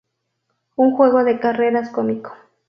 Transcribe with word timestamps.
Un 0.77 0.95
juego 0.97 1.23
de 1.23 1.39
carreras 1.39 1.91
cómico. 1.91 2.33